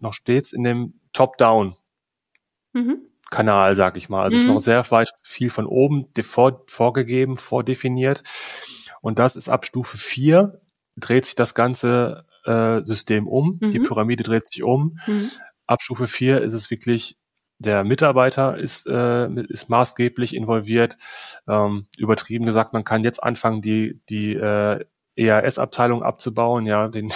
[0.00, 1.76] noch stets in dem Top-Down.
[2.72, 3.09] Mhm.
[3.30, 4.22] Kanal, sag ich mal.
[4.22, 4.42] Also mhm.
[4.42, 8.22] ist noch sehr weit viel von oben vor, vorgegeben, vordefiniert.
[9.00, 10.60] Und das ist ab Stufe 4,
[10.96, 13.58] dreht sich das ganze äh, System um.
[13.60, 13.70] Mhm.
[13.70, 14.98] Die Pyramide dreht sich um.
[15.06, 15.30] Mhm.
[15.66, 17.16] Ab Stufe 4 ist es wirklich,
[17.58, 20.98] der Mitarbeiter ist, äh, ist maßgeblich involviert.
[21.46, 24.84] Ähm, übertrieben gesagt, man kann jetzt anfangen, die, die äh,
[25.16, 27.12] EAS-Abteilung abzubauen, ja, den,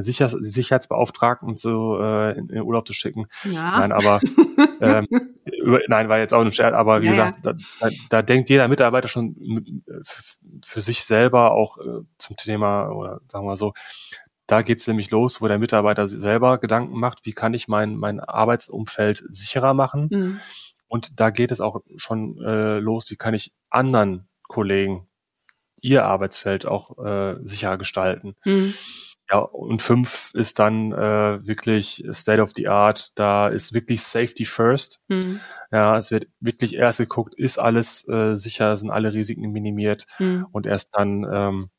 [0.00, 3.26] den Sicher Sicherheitsbeauftragten zu, äh, in, in Urlaub zu schicken.
[3.44, 3.68] Ja.
[3.68, 4.20] Nein, aber
[4.80, 5.06] ähm,
[5.44, 7.52] über, nein, war jetzt auch ein Scherz, aber wie ja, gesagt, ja.
[7.52, 9.34] Da, da, da denkt jeder Mitarbeiter schon
[10.64, 13.72] für sich selber auch äh, zum Thema, oder sagen wir so,
[14.46, 18.18] da geht's nämlich los, wo der Mitarbeiter selber Gedanken macht, wie kann ich mein, mein
[18.18, 20.08] Arbeitsumfeld sicherer machen.
[20.10, 20.40] Mhm.
[20.88, 25.08] Und da geht es auch schon äh, los, wie kann ich anderen Kollegen
[25.80, 28.34] ihr Arbeitsfeld auch äh, sicherer gestalten.
[28.44, 28.74] Mhm.
[29.30, 33.12] Ja, und fünf ist dann äh, wirklich State of the Art.
[33.14, 35.04] Da ist wirklich Safety first.
[35.08, 35.40] Mhm.
[35.70, 40.46] Ja, es wird wirklich erst geguckt, ist alles äh, sicher, sind alle Risiken minimiert mhm.
[40.50, 41.70] und erst dann ähm,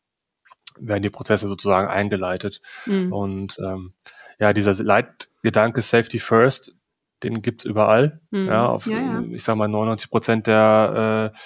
[0.79, 2.61] werden die Prozesse sozusagen eingeleitet.
[2.85, 3.11] Mhm.
[3.11, 3.93] Und ähm,
[4.39, 6.75] ja, dieser Leitgedanke Safety first,
[7.21, 8.21] den gibt's überall.
[8.31, 8.47] Mhm.
[8.47, 9.23] Ja, auf, ja, ja.
[9.29, 11.37] ich sag mal, 99 Prozent der äh,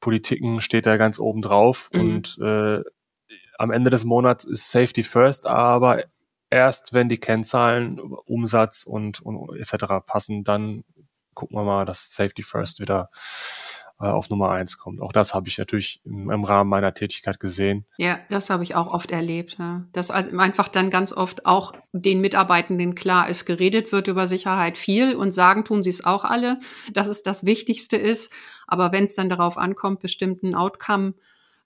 [0.00, 2.00] Politiken steht da ganz oben drauf mhm.
[2.00, 2.82] und äh,
[3.58, 6.04] am Ende des Monats ist Safety First, aber
[6.48, 9.86] erst wenn die Kennzahlen, Umsatz und, und etc.
[10.06, 10.84] passen, dann
[11.34, 13.10] gucken wir mal, dass Safety First wieder
[14.00, 15.00] äh, auf Nummer eins kommt.
[15.00, 17.84] Auch das habe ich natürlich im, im, Rahmen meiner Tätigkeit gesehen.
[17.96, 19.56] Ja, das habe ich auch oft erlebt.
[19.58, 19.84] Ja.
[19.92, 24.78] Dass also einfach dann ganz oft auch den Mitarbeitenden klar ist, geredet wird über Sicherheit
[24.78, 26.58] viel und sagen tun sie es auch alle,
[26.92, 28.32] dass es das Wichtigste ist.
[28.68, 31.14] Aber wenn es dann darauf ankommt, bestimmten Outcome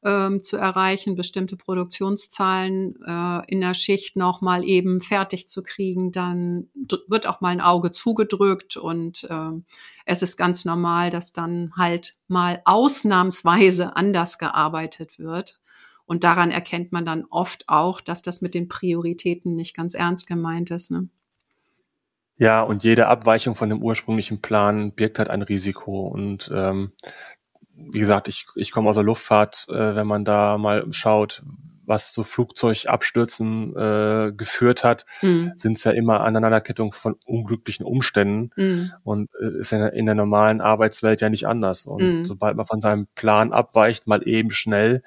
[0.04, 6.10] ähm, zu erreichen, bestimmte Produktionszahlen äh, in der Schicht noch mal eben fertig zu kriegen,
[6.10, 6.68] dann
[7.06, 9.50] wird auch mal ein Auge zugedrückt und äh,
[10.04, 15.60] es ist ganz normal, dass dann halt mal ausnahmsweise anders gearbeitet wird.
[16.04, 20.26] Und daran erkennt man dann oft auch, dass das mit den Prioritäten nicht ganz ernst
[20.26, 20.90] gemeint ist.
[20.90, 21.08] Ne?
[22.36, 26.08] Ja, und jede Abweichung von dem ursprünglichen Plan birgt halt ein Risiko.
[26.08, 26.92] Und ähm,
[27.74, 31.42] wie gesagt, ich, ich komme aus der Luftfahrt, äh, wenn man da mal schaut,
[31.84, 35.52] was so Flugzeugabstürzen äh, geführt hat, mhm.
[35.56, 38.92] sind es ja immer Aneinanderkettung von unglücklichen Umständen mhm.
[39.02, 41.86] und äh, ist ja in der normalen Arbeitswelt ja nicht anders.
[41.86, 42.24] Und mhm.
[42.24, 45.02] sobald man von seinem Plan abweicht, mal eben schnell,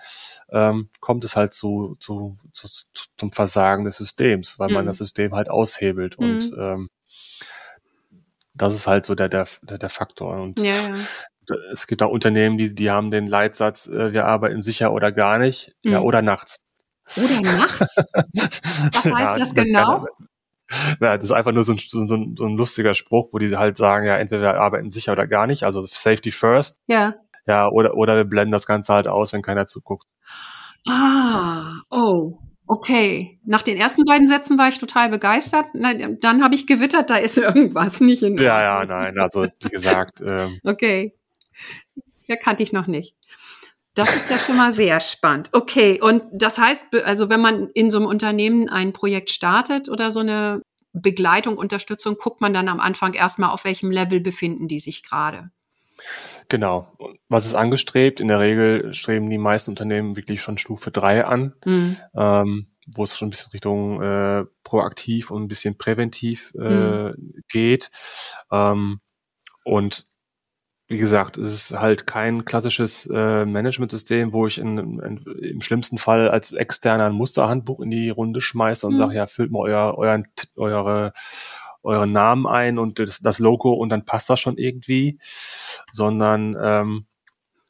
[0.51, 2.67] ähm, kommt es halt zu, zu, zu,
[3.17, 4.87] zum Versagen des Systems, weil man mhm.
[4.87, 6.59] das System halt aushebelt und mhm.
[6.59, 6.89] ähm,
[8.53, 10.41] das ist halt so der, der, der Faktor.
[10.41, 10.93] Und ja, ja
[11.71, 15.37] es gibt auch Unternehmen, die, die haben den Leitsatz, äh, wir arbeiten sicher oder gar
[15.37, 15.91] nicht, mhm.
[15.91, 16.61] ja, oder nachts.
[17.17, 17.95] Oder nachts?
[18.93, 20.05] Was heißt ja, das genau?
[20.99, 23.55] Ja, das ist einfach nur so ein, so, ein, so ein lustiger Spruch, wo die
[23.55, 26.81] halt sagen, ja, entweder wir arbeiten sicher oder gar nicht, also Safety first.
[26.87, 27.13] Ja.
[27.47, 30.07] Ja, oder, oder wir blenden das Ganze halt aus, wenn keiner zuguckt.
[30.87, 33.39] Ah, oh, okay.
[33.45, 35.67] Nach den ersten beiden Sätzen war ich total begeistert.
[35.73, 38.47] Dann habe ich gewittert, da ist irgendwas nicht in Ordnung.
[38.47, 40.21] Ja, ja, nein, also wie gesagt.
[40.27, 41.13] Ähm, okay.
[42.27, 43.15] Ja, kannte ich noch nicht.
[43.95, 45.49] Das ist ja schon mal sehr spannend.
[45.53, 50.11] Okay, und das heißt, also wenn man in so einem Unternehmen ein Projekt startet oder
[50.11, 50.61] so eine
[50.91, 55.49] Begleitung, Unterstützung, guckt man dann am Anfang erstmal, auf welchem Level befinden die sich gerade.
[56.49, 56.97] Genau.
[57.29, 58.19] Was ist angestrebt?
[58.19, 61.97] In der Regel streben die meisten Unternehmen wirklich schon Stufe 3 an, mhm.
[62.15, 67.33] ähm, wo es schon ein bisschen Richtung äh, proaktiv und ein bisschen präventiv äh, mhm.
[67.49, 67.91] geht.
[68.51, 68.99] Ähm,
[69.63, 70.05] und
[70.87, 75.97] wie gesagt, es ist halt kein klassisches äh, Managementsystem, wo ich in, in, im schlimmsten
[75.97, 78.97] Fall als externer ein Musterhandbuch in die Runde schmeiße und mhm.
[78.97, 81.13] sage, ja, füllt mal euer, euren, eure,
[81.81, 85.17] euren Namen ein und das, das Logo und dann passt das schon irgendwie,
[85.91, 87.05] sondern ähm,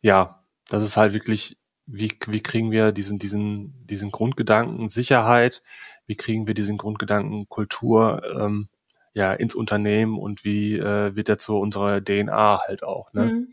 [0.02, 5.62] ja, das ist halt wirklich, wie, wie kriegen wir diesen, diesen, diesen Grundgedanken Sicherheit,
[6.06, 8.22] wie kriegen wir diesen Grundgedanken Kultur?
[8.38, 8.68] Ähm,
[9.16, 13.14] ja ins Unternehmen und wie äh, wird er zu unserer DNA halt auch.
[13.14, 13.26] Ne?
[13.26, 13.48] Mhm.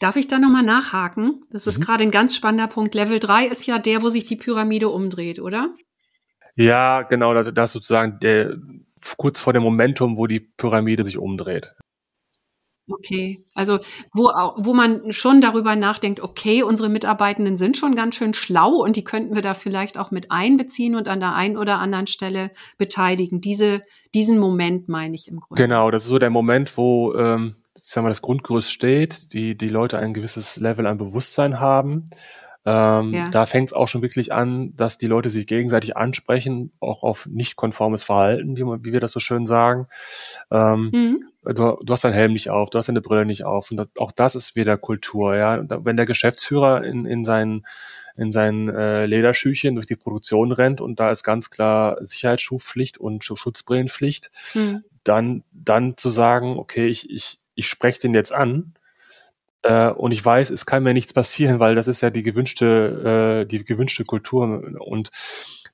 [0.00, 1.44] Darf ich da nochmal nachhaken?
[1.50, 1.82] Das ist mhm.
[1.82, 2.94] gerade ein ganz spannender Punkt.
[2.94, 5.74] Level 3 ist ja der, wo sich die Pyramide umdreht, oder?
[6.56, 8.56] Ja, genau, das, das sozusagen der
[9.18, 11.74] kurz vor dem Momentum, wo die Pyramide sich umdreht.
[12.92, 13.78] Okay, also
[14.12, 14.24] wo,
[14.56, 19.04] wo man schon darüber nachdenkt, okay, unsere Mitarbeitenden sind schon ganz schön schlau und die
[19.04, 23.40] könnten wir da vielleicht auch mit einbeziehen und an der einen oder anderen Stelle beteiligen.
[23.40, 23.82] Diese,
[24.14, 25.62] diesen Moment meine ich im Grunde.
[25.62, 29.68] Genau, das ist so der Moment, wo ähm, sagen wir, das Grundgerüst steht, die, die
[29.68, 32.04] Leute ein gewisses Level an Bewusstsein haben
[32.64, 33.28] ähm, ja.
[33.30, 37.26] Da fängt es auch schon wirklich an, dass die Leute sich gegenseitig ansprechen, auch auf
[37.26, 39.88] nicht konformes Verhalten, wie, man, wie wir das so schön sagen.
[40.52, 41.24] Ähm, mhm.
[41.54, 43.70] du, du, hast deinen Helm nicht auf, du hast deine Brille nicht auf.
[43.72, 45.34] Und das, auch das ist wieder Kultur.
[45.34, 47.64] Ja, wenn der Geschäftsführer in, in seinen
[48.14, 53.24] in seinen äh, Lederschüchen durch die Produktion rennt und da ist ganz klar Sicherheitsschuhpflicht und
[53.24, 54.84] Schutzbrillenpflicht, mhm.
[55.02, 58.74] dann dann zu sagen, okay, ich ich ich spreche den jetzt an
[59.62, 63.42] äh, und ich weiß, es kann mir nichts passieren, weil das ist ja die gewünschte,
[63.42, 64.62] äh, die gewünschte Kultur.
[64.80, 65.10] Und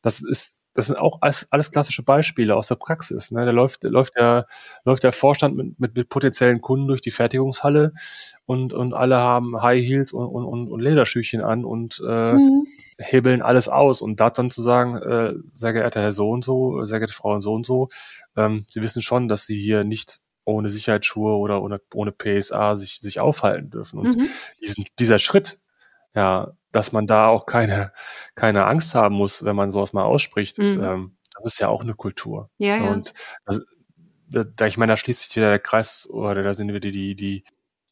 [0.03, 3.31] das ist, das sind auch alles, alles klassische Beispiele aus der Praxis.
[3.31, 3.45] Ne?
[3.45, 4.47] Da läuft, läuft der,
[4.85, 7.93] läuft der Vorstand mit, mit, mit potenziellen Kunden durch die Fertigungshalle
[8.47, 12.65] und, und alle haben High Heels und, und, und Lederschüchen an und äh, mhm.
[12.99, 14.01] hebeln alles aus.
[14.01, 17.41] Und da dann zu sagen, äh, sehr geehrter Herr so und so, sehr geehrte Frau
[17.41, 17.89] so und so,
[18.37, 23.01] ähm, Sie wissen schon, dass Sie hier nicht ohne Sicherheitsschuhe oder ohne, ohne PSA sich,
[23.01, 24.01] sich aufhalten dürfen.
[24.01, 24.29] Und mhm.
[24.61, 25.61] diesen, dieser Schritt,
[26.15, 27.93] ja, dass man da auch keine,
[28.35, 30.83] keine Angst haben muss, wenn man sowas mal ausspricht, mhm.
[30.83, 32.51] ähm, das ist ja auch eine Kultur.
[32.59, 32.91] Ja, ja.
[32.91, 33.13] Und
[33.45, 33.63] das,
[34.31, 37.45] da, ich meine, da schließt sich wieder der Kreis, oder da sind wieder die, die,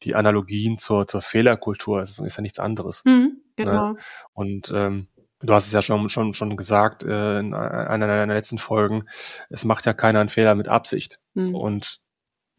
[0.03, 2.01] die Analogien zur, zur Fehlerkultur.
[2.01, 3.05] Das ist, ja nichts anderes.
[3.05, 3.33] Mhm, ne?
[3.57, 3.93] genau.
[3.93, 3.99] Ne?
[4.33, 5.09] Und ähm,
[5.41, 9.05] du hast es ja schon, schon, schon gesagt äh, in einer deiner letzten Folgen,
[9.49, 11.21] es macht ja keiner einen Fehler mit Absicht.
[11.35, 11.55] Mhm.
[11.55, 12.01] Und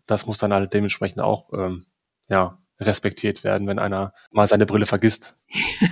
[0.08, 1.86] das muss dann halt dementsprechend auch ähm,
[2.28, 5.36] ja respektiert werden, wenn einer mal seine Brille vergisst.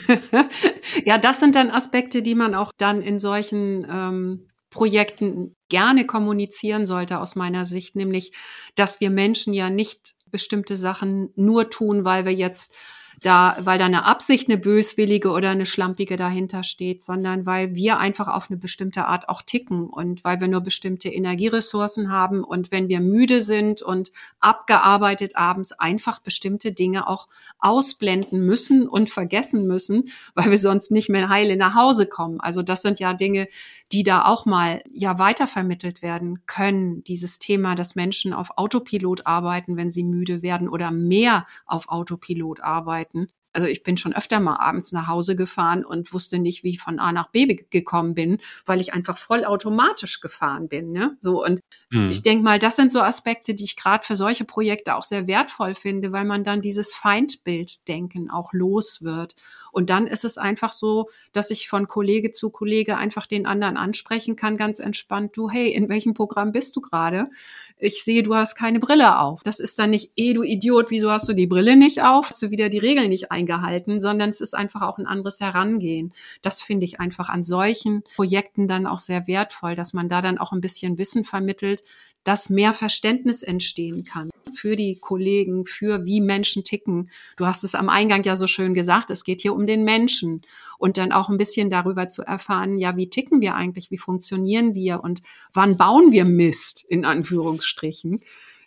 [1.05, 6.85] ja, das sind dann Aspekte, die man auch dann in solchen ähm, Projekten gerne kommunizieren
[6.85, 8.33] sollte, aus meiner Sicht, nämlich,
[8.75, 12.75] dass wir Menschen ja nicht bestimmte Sachen nur tun, weil wir jetzt
[13.21, 17.99] da, weil da eine Absicht, eine böswillige oder eine schlampige dahinter steht, sondern weil wir
[17.99, 22.71] einfach auf eine bestimmte Art auch ticken und weil wir nur bestimmte Energieressourcen haben und
[22.71, 27.27] wenn wir müde sind und abgearbeitet abends einfach bestimmte Dinge auch
[27.59, 32.39] ausblenden müssen und vergessen müssen, weil wir sonst nicht mehr heile nach Hause kommen.
[32.39, 33.47] Also das sind ja Dinge,
[33.91, 37.03] die da auch mal ja weitervermittelt werden können.
[37.03, 42.61] Dieses Thema, dass Menschen auf Autopilot arbeiten, wenn sie müde werden oder mehr auf Autopilot
[42.61, 43.14] arbeiten.
[43.55, 46.79] Also ich bin schon öfter mal abends nach Hause gefahren und wusste nicht, wie ich
[46.79, 50.91] von A nach B gekommen bin, weil ich einfach voll automatisch gefahren bin.
[50.91, 51.15] Ne?
[51.19, 52.09] So und mhm.
[52.09, 55.27] ich denke mal, das sind so Aspekte, die ich gerade für solche Projekte auch sehr
[55.27, 59.35] wertvoll finde, weil man dann dieses Feindbilddenken auch los wird.
[59.71, 63.77] Und dann ist es einfach so, dass ich von Kollege zu Kollege einfach den anderen
[63.77, 65.31] ansprechen kann, ganz entspannt.
[65.35, 67.29] Du, hey, in welchem Programm bist du gerade?
[67.77, 69.43] Ich sehe, du hast keine Brille auf.
[69.43, 72.29] Das ist dann nicht, eh, du Idiot, wieso hast du die Brille nicht auf?
[72.29, 76.13] Hast du wieder die Regeln nicht eingehalten, sondern es ist einfach auch ein anderes Herangehen.
[76.41, 80.37] Das finde ich einfach an solchen Projekten dann auch sehr wertvoll, dass man da dann
[80.37, 81.83] auch ein bisschen Wissen vermittelt,
[82.25, 87.09] dass mehr Verständnis entstehen kann für die Kollegen, für wie Menschen ticken.
[87.37, 90.41] Du hast es am Eingang ja so schön gesagt, es geht hier um den Menschen
[90.77, 94.73] und dann auch ein bisschen darüber zu erfahren, ja, wie ticken wir eigentlich, wie funktionieren
[94.73, 95.21] wir und
[95.53, 98.21] wann bauen wir Mist, in Anführungsstrichen,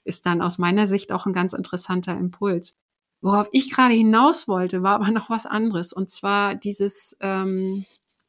[0.04, 2.76] ist dann aus meiner Sicht auch ein ganz interessanter Impuls.
[3.20, 7.84] Worauf ich gerade hinaus wollte, war aber noch was anderes und zwar dieses ähm,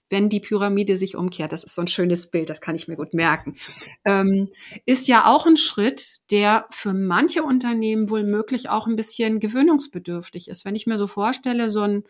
[0.10, 1.52] wenn die Pyramide sich umkehrt.
[1.52, 3.58] Das ist so ein schönes Bild, das kann ich mir gut merken.
[4.06, 4.50] Ähm,
[4.86, 10.48] ist ja auch ein Schritt, der für manche Unternehmen wohl möglich auch ein bisschen gewöhnungsbedürftig
[10.48, 10.66] ist.
[10.66, 12.04] Wenn ich mir so vorstelle, so ein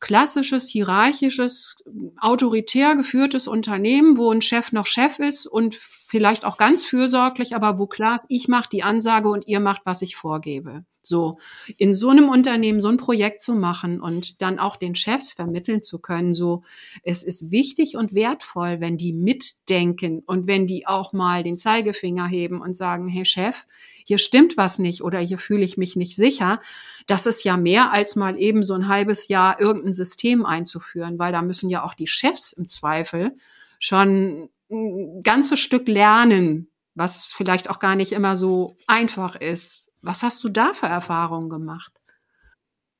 [0.00, 1.76] klassisches, hierarchisches,
[2.20, 7.78] autoritär geführtes Unternehmen, wo ein Chef noch Chef ist und vielleicht auch ganz fürsorglich, aber
[7.78, 10.84] wo klar ist, ich mache die Ansage und ihr macht, was ich vorgebe.
[11.02, 11.38] So,
[11.78, 15.82] in so einem Unternehmen so ein Projekt zu machen und dann auch den Chefs vermitteln
[15.82, 16.62] zu können, so,
[17.02, 22.26] es ist wichtig und wertvoll, wenn die mitdenken und wenn die auch mal den Zeigefinger
[22.26, 23.64] heben und sagen, hey Chef,
[24.08, 26.60] hier stimmt was nicht oder hier fühle ich mich nicht sicher.
[27.06, 31.30] Das ist ja mehr als mal eben so ein halbes Jahr irgendein System einzuführen, weil
[31.30, 33.36] da müssen ja auch die Chefs im Zweifel
[33.78, 40.22] schon ein ganzes Stück lernen, was vielleicht auch gar nicht immer so einfach ist was
[40.22, 41.97] hast du da für Erfahrungen gemacht?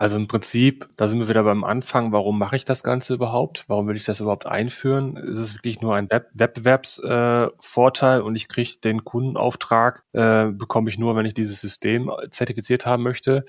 [0.00, 3.64] Also im Prinzip, da sind wir wieder beim Anfang, warum mache ich das Ganze überhaupt?
[3.68, 5.16] Warum will ich das überhaupt einführen?
[5.16, 10.88] Ist es wirklich nur ein Web Wettbewerbsvorteil äh, und ich kriege den Kundenauftrag, äh, bekomme
[10.88, 13.44] ich nur, wenn ich dieses System zertifiziert haben möchte?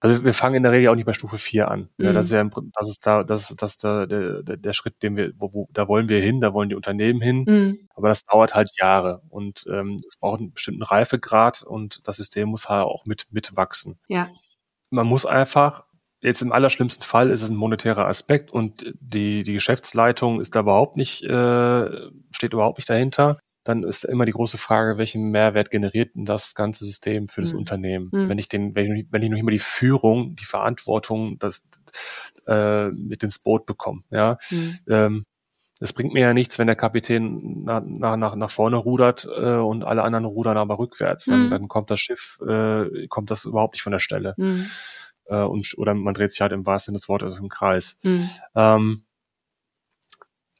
[0.00, 1.88] Also wir fangen in der Regel auch nicht bei Stufe 4 an.
[1.96, 2.06] Mhm.
[2.06, 5.00] Ja, das ist ja das ist da, das ist das da der, der, der Schritt,
[5.02, 7.44] den wir, wo, wo, da wollen wir hin, da wollen die Unternehmen hin.
[7.46, 7.78] Mhm.
[7.94, 12.48] Aber das dauert halt Jahre und ähm, es braucht einen bestimmten Reifegrad und das System
[12.48, 13.98] muss halt auch mit mitwachsen.
[14.08, 14.28] Ja.
[14.90, 15.86] Man muss einfach
[16.20, 20.60] Jetzt im allerschlimmsten Fall ist es ein monetärer Aspekt und die, die Geschäftsleitung ist da
[20.60, 25.70] überhaupt nicht, äh, steht überhaupt nicht dahinter dann ist immer die große Frage, welchen Mehrwert
[25.70, 27.58] generiert denn das ganze System für das mhm.
[27.58, 28.08] Unternehmen?
[28.10, 28.28] Mhm.
[28.30, 31.68] Wenn ich den, wenn ich, wenn ich noch immer die Führung, die Verantwortung, das
[32.46, 34.38] äh, mit ins Boot bekomme, ja.
[34.50, 34.78] Mhm.
[34.88, 35.24] Ähm,
[35.80, 37.82] es bringt mir ja nichts, wenn der Kapitän nach,
[38.16, 41.26] nach, nach vorne rudert äh, und alle anderen rudern aber rückwärts.
[41.26, 41.50] Dann, mhm.
[41.50, 44.34] dann kommt das Schiff, äh, kommt das überhaupt nicht von der Stelle.
[44.36, 44.66] Mhm.
[45.26, 47.98] Äh, und, oder man dreht sich halt im wahrsten Sinne des Wortes im Kreis.
[48.02, 48.30] Mhm.
[48.56, 49.02] Ähm,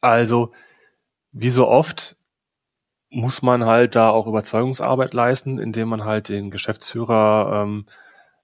[0.00, 0.52] also,
[1.32, 2.16] wie so oft
[3.10, 7.86] muss man halt da auch Überzeugungsarbeit leisten, indem man halt den Geschäftsführer ähm,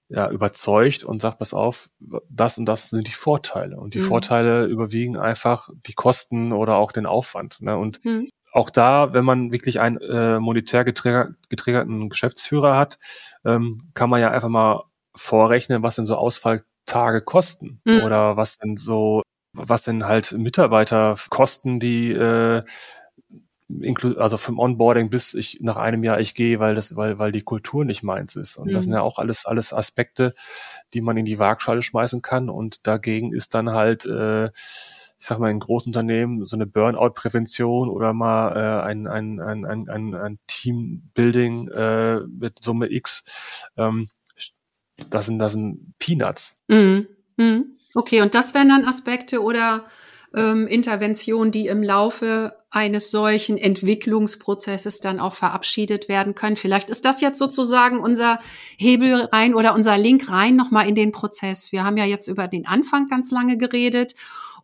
[0.07, 1.89] ja, überzeugt und sagt, pass auf,
[2.29, 3.77] das und das sind die Vorteile.
[3.77, 4.05] Und die mhm.
[4.05, 7.61] Vorteile überwiegen einfach die Kosten oder auch den Aufwand.
[7.61, 7.77] Ne?
[7.77, 8.29] Und mhm.
[8.51, 12.99] auch da, wenn man wirklich einen äh, monetär getriggerten Geschäftsführer hat,
[13.45, 14.83] ähm, kann man ja einfach mal
[15.15, 18.01] vorrechnen, was denn so Ausfalltage kosten mhm.
[18.03, 22.63] oder was denn so, was denn halt Mitarbeiter kosten, die äh,
[24.17, 27.41] also vom Onboarding bis ich nach einem Jahr ich gehe, weil das, weil, weil die
[27.41, 28.57] Kultur nicht meins ist.
[28.57, 28.73] Und mhm.
[28.73, 30.33] das sind ja auch alles, alles Aspekte,
[30.93, 32.49] die man in die Waagschale schmeißen kann.
[32.49, 38.13] Und dagegen ist dann halt, äh, ich sag mal, in Großunternehmen so eine Burnout-Prävention oder
[38.13, 43.69] mal äh, ein, ein, ein, ein, ein, ein Teambuilding äh, mit Summe X.
[43.77, 44.07] Ähm,
[45.09, 46.61] das sind, das sind Peanuts.
[46.67, 47.07] Mhm.
[47.37, 47.77] Mhm.
[47.93, 49.85] Okay, und das wären dann Aspekte oder
[50.35, 56.57] ähm, Interventionen, die im Laufe eines solchen Entwicklungsprozesses dann auch verabschiedet werden können.
[56.57, 58.39] Vielleicht ist das jetzt sozusagen unser
[58.77, 61.71] Hebel rein oder unser Link rein nochmal in den Prozess.
[61.71, 64.13] Wir haben ja jetzt über den Anfang ganz lange geredet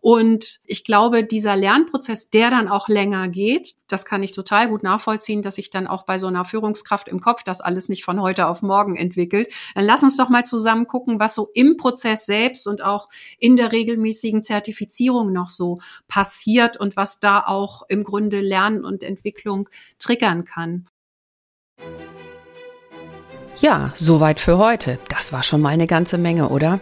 [0.02, 4.82] Und ich glaube, dieser Lernprozess, der dann auch länger geht, das kann ich total gut
[4.82, 8.20] nachvollziehen, dass sich dann auch bei so einer Führungskraft im Kopf das alles nicht von
[8.20, 9.54] heute auf morgen entwickelt.
[9.76, 13.58] Dann lass uns doch mal zusammen gucken, was so im Prozess selbst und auch in
[13.58, 19.70] der regelmäßigen Zertifizierung noch so passiert und was da auch im Grunde Lernen und Entwicklung
[20.00, 20.88] triggern kann.
[23.58, 24.98] Ja, soweit für heute.
[25.10, 26.80] Das war schon mal eine ganze Menge, oder?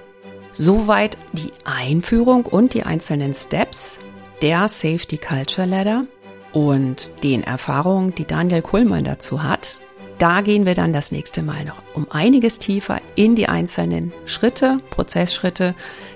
[0.52, 4.00] Soweit die Einführung und die einzelnen Steps
[4.42, 6.06] der Safety Culture Ladder
[6.54, 9.82] und den Erfahrungen, die Daniel Kuhlmann dazu hat.
[10.18, 14.78] Da gehen wir dann das nächste Mal noch um einiges tiefer in die einzelnen Schritte,
[14.90, 15.76] Prozessschritte,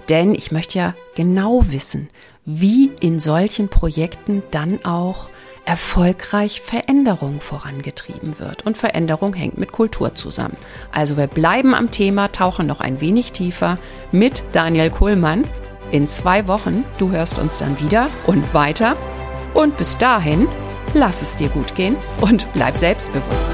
[0.10, 2.10] denn ich möchte ja genau wissen,
[2.46, 5.30] wie in solchen Projekten dann auch
[5.66, 8.66] erfolgreich Veränderung vorangetrieben wird.
[8.66, 10.57] Und Veränderung hängt mit Kultur zusammen.
[10.91, 13.78] Also wir bleiben am Thema, tauchen noch ein wenig tiefer
[14.11, 15.43] mit Daniel Kohlmann
[15.91, 16.84] in zwei Wochen.
[16.97, 18.95] Du hörst uns dann wieder und weiter.
[19.53, 20.47] Und bis dahin,
[20.93, 23.51] lass es dir gut gehen und bleib selbstbewusst.